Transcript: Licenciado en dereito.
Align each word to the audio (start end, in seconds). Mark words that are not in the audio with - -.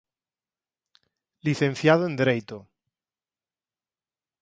Licenciado 1.47 2.03
en 2.09 2.13
dereito. 2.21 2.57